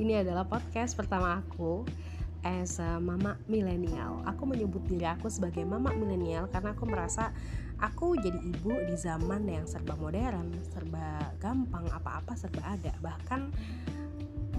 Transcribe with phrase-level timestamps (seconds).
[0.00, 1.84] ini adalah podcast pertama aku
[2.40, 4.24] as a mama milenial.
[4.24, 7.36] Aku menyebut diri aku sebagai mama milenial karena aku merasa
[7.76, 12.96] aku jadi ibu di zaman yang serba modern, serba gampang, apa-apa serba ada.
[12.96, 13.40] Bahkan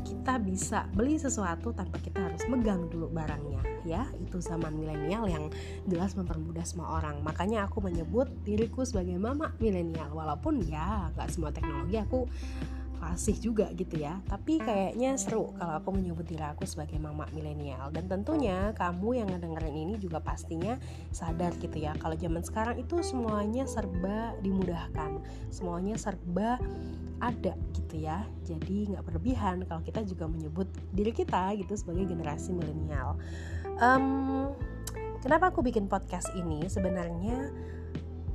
[0.06, 5.50] kita bisa beli sesuatu tanpa kita harus megang dulu barangnya ya itu zaman milenial yang
[5.90, 11.50] jelas mempermudah semua orang makanya aku menyebut diriku sebagai mama milenial walaupun ya nggak semua
[11.50, 12.30] teknologi aku
[13.02, 14.22] fasih juga gitu ya.
[14.30, 17.90] Tapi kayaknya seru kalau aku menyebut diri aku sebagai mama milenial.
[17.90, 20.78] Dan tentunya kamu yang ngedengerin ini juga pastinya
[21.10, 25.18] sadar gitu ya kalau zaman sekarang itu semuanya serba dimudahkan.
[25.50, 26.62] Semuanya serba
[27.18, 28.22] ada gitu ya.
[28.46, 33.18] Jadi nggak berlebihan kalau kita juga menyebut diri kita gitu sebagai generasi milenial.
[33.82, 34.54] Um,
[35.26, 36.70] kenapa aku bikin podcast ini?
[36.70, 37.50] Sebenarnya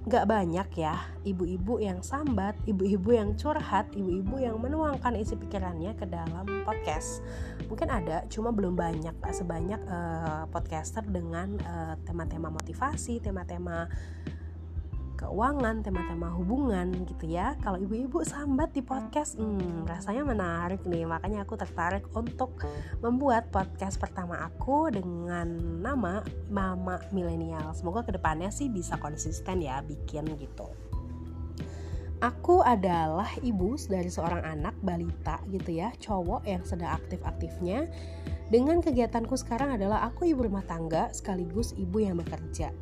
[0.06, 6.06] gak banyak ya ibu-ibu yang sambat, ibu-ibu yang curhat, ibu-ibu yang menuangkan isi pikirannya ke
[6.06, 7.26] dalam podcast.
[7.66, 13.90] Mungkin ada, cuma belum banyak sebanyak uh, podcaster dengan eh, tema-tema uh, motivasi, tema-tema
[15.16, 17.56] keuangan, tema-tema hubungan gitu ya.
[17.64, 21.08] Kalau ibu-ibu sambat di podcast, hmm, rasanya menarik nih.
[21.08, 22.60] Makanya aku tertarik untuk
[23.00, 25.48] membuat podcast pertama aku dengan
[25.80, 26.20] nama
[26.52, 27.72] Mama Milenial.
[27.72, 30.68] Semoga ke depannya sih bisa konsisten ya bikin gitu.
[32.16, 37.88] Aku adalah ibu dari seorang anak balita gitu ya, cowok yang sedang aktif-aktifnya.
[38.48, 42.72] Dengan kegiatanku sekarang adalah aku ibu rumah tangga sekaligus ibu yang bekerja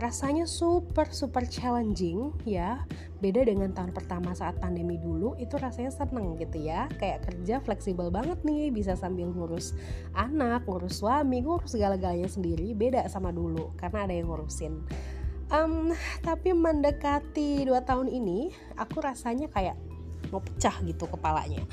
[0.00, 2.82] rasanya super super challenging ya.
[3.20, 6.88] Beda dengan tahun pertama saat pandemi dulu itu rasanya seneng gitu ya.
[6.96, 9.76] Kayak kerja fleksibel banget nih bisa sambil ngurus
[10.16, 14.80] anak ngurus suami ngurus segala-galanya sendiri beda sama dulu karena ada yang ngurusin.
[15.50, 19.76] Um, tapi mendekati dua tahun ini aku rasanya kayak
[20.30, 21.66] mau pecah gitu kepalanya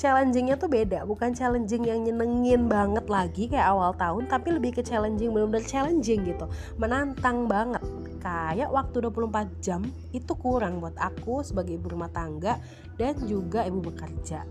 [0.00, 1.04] challengingnya tuh beda.
[1.04, 6.24] Bukan challenging yang nyenengin banget lagi kayak awal tahun tapi lebih ke challenging benar-benar challenging
[6.24, 6.48] gitu.
[6.80, 7.84] Menantang banget.
[8.24, 9.84] Kayak waktu 24 jam
[10.16, 12.56] itu kurang buat aku sebagai ibu rumah tangga
[12.96, 14.48] dan juga ibu bekerja.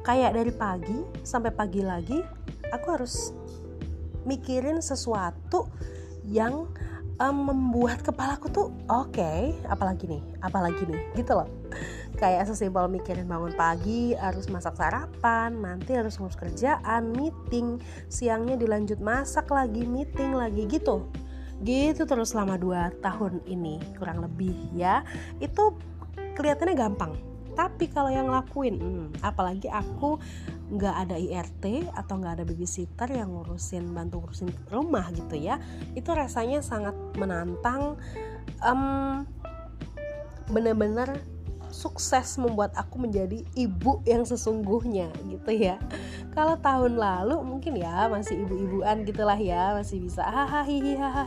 [0.00, 2.18] Kayak dari pagi sampai pagi lagi
[2.72, 3.36] aku harus
[4.24, 5.68] mikirin sesuatu
[6.24, 6.72] yang
[7.20, 11.48] um, membuat kepalaku tuh oke okay, apalagi nih apalagi nih gitu loh
[12.24, 17.76] kayak sesimpel mikirin bangun pagi harus masak sarapan nanti harus ngurus kerjaan meeting.
[18.08, 21.04] Siangnya dilanjut masak lagi meeting lagi gitu.
[21.60, 25.04] Gitu terus selama 2 tahun ini kurang lebih ya.
[25.36, 25.76] Itu
[26.16, 27.12] kelihatannya gampang.
[27.52, 30.16] Tapi kalau yang ngelakuin hmm, apalagi aku
[30.72, 35.60] nggak ada IRT atau nggak ada babysitter yang ngurusin bantu ngurusin rumah gitu ya.
[35.92, 38.00] Itu rasanya sangat menantang
[38.64, 39.28] um,
[40.48, 41.33] bener-bener
[41.74, 45.82] sukses membuat aku menjadi ibu yang sesungguhnya gitu ya.
[46.30, 51.26] Kalau tahun lalu mungkin ya masih ibu-ibuan gitulah ya masih bisa hahaha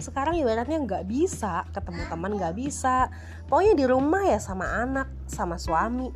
[0.00, 3.12] sekarang ibaratnya nggak bisa ketemu teman nggak bisa.
[3.46, 6.08] Pokoknya di rumah ya sama anak sama suami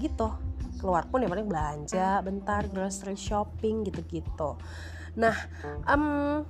[0.00, 0.32] gitu.
[0.80, 4.56] Keluar pun yang paling belanja bentar grocery shopping gitu-gitu.
[5.20, 5.36] Nah
[5.84, 6.40] um,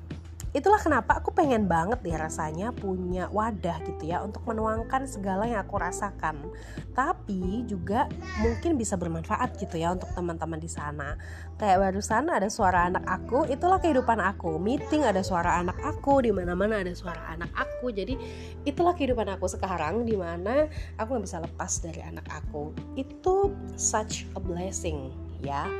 [0.50, 5.62] itulah kenapa aku pengen banget ya rasanya punya wadah gitu ya untuk menuangkan segala yang
[5.62, 6.50] aku rasakan.
[6.90, 8.10] Tapi juga
[8.42, 11.14] mungkin bisa bermanfaat gitu ya untuk teman-teman di sana.
[11.54, 14.58] Kayak barusan ada suara anak aku itulah kehidupan aku.
[14.58, 17.94] Meeting ada suara anak aku di mana-mana ada suara anak aku.
[17.94, 18.18] Jadi
[18.66, 20.66] itulah kehidupan aku sekarang di mana
[20.98, 22.74] aku nggak bisa lepas dari anak aku.
[22.98, 25.14] Itu such a blessing
[25.46, 25.70] ya.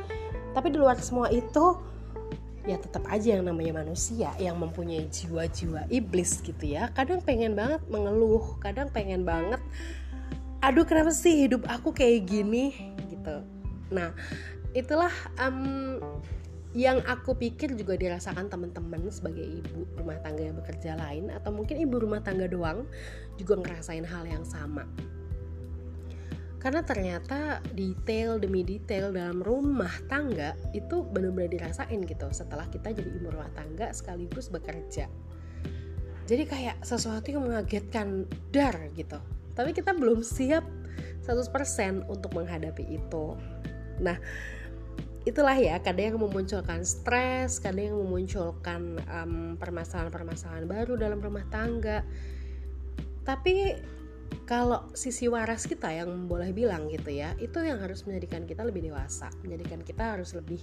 [0.51, 1.91] Tapi di luar semua itu
[2.67, 6.89] ya tetap aja yang namanya manusia yang mempunyai jiwa-jiwa iblis gitu ya.
[6.93, 9.61] Kadang pengen banget mengeluh kadang pengen banget
[10.61, 12.93] aduh kenapa sih hidup aku kayak gini?
[13.09, 13.35] Gitu.
[13.89, 14.13] Nah
[14.77, 15.11] itulah
[15.41, 15.97] um,
[16.71, 21.75] yang aku pikir juga dirasakan teman-teman sebagai ibu rumah tangga yang bekerja lain atau mungkin
[21.83, 22.87] ibu rumah tangga doang
[23.35, 24.87] juga ngerasain hal yang sama
[26.61, 33.09] karena ternyata detail demi detail dalam rumah tangga itu benar-benar dirasain gitu setelah kita jadi
[33.17, 35.09] ibu rumah tangga sekaligus bekerja.
[36.29, 39.17] Jadi kayak sesuatu yang mengagetkan dar gitu.
[39.57, 40.61] Tapi kita belum siap
[41.25, 43.35] 100% untuk menghadapi itu.
[43.99, 44.21] Nah
[45.25, 49.01] itulah ya kadang yang memunculkan stres kadang yang memunculkan
[49.57, 52.05] permasalahan-permasalahan baru dalam rumah tangga.
[53.25, 53.75] Tapi
[54.45, 58.91] kalau sisi waras kita yang boleh bilang gitu ya itu yang harus menjadikan kita lebih
[58.91, 60.59] dewasa menjadikan kita harus lebih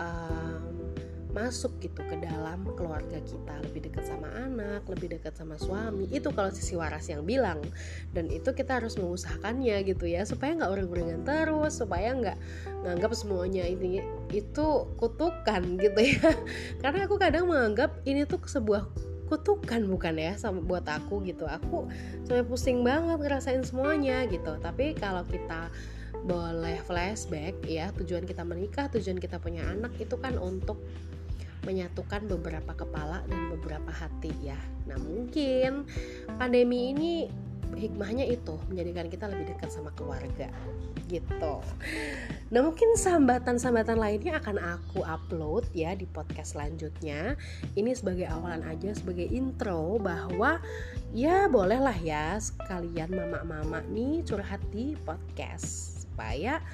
[0.00, 0.92] um,
[1.36, 3.60] masuk gitu ke dalam keluarga kita.
[3.68, 7.60] Lebih dekat sama anak lebih dekat sama suami itu kalau sisi waras yang bilang.
[8.16, 12.40] Dan itu kita harus mengusahakannya gitu ya supaya nggak uring-uringan terus supaya nggak
[12.88, 14.00] nganggap semuanya ini
[14.32, 14.66] itu
[14.96, 16.32] kutukan gitu ya.
[16.82, 18.88] Karena aku kadang menganggap ini tuh sebuah
[19.26, 21.90] kutukan bukan ya sama buat aku gitu aku
[22.26, 25.68] sampai pusing banget ngerasain semuanya gitu tapi kalau kita
[26.26, 30.80] boleh flashback ya tujuan kita menikah tujuan kita punya anak itu kan untuk
[31.66, 34.56] menyatukan beberapa kepala dan beberapa hati ya.
[34.86, 35.82] Nah mungkin
[36.38, 37.26] pandemi ini
[37.76, 40.48] hikmahnya itu menjadikan kita lebih dekat sama keluarga
[41.06, 41.62] gitu.
[42.50, 47.38] Nah mungkin sambatan-sambatan lainnya akan aku upload ya di podcast selanjutnya.
[47.78, 50.58] Ini sebagai awalan aja sebagai intro bahwa
[51.14, 56.64] ya bolehlah ya sekalian mama-mama nih curhat di podcast supaya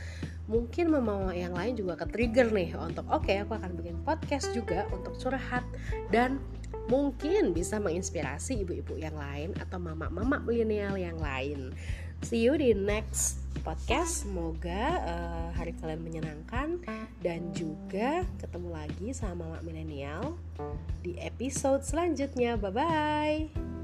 [0.51, 4.51] mungkin mama yang lain juga ke trigger nih untuk oke okay, aku akan bikin podcast
[4.51, 5.63] juga untuk curhat
[6.11, 6.43] dan
[6.91, 11.73] mungkin bisa menginspirasi ibu-ibu yang lain atau mama-mama milenial yang lain.
[12.23, 14.27] See you di next podcast.
[14.27, 16.79] Semoga uh, hari kalian menyenangkan
[17.19, 20.39] dan juga ketemu lagi sama mama milenial
[21.03, 22.55] di episode selanjutnya.
[22.55, 23.82] Bye bye.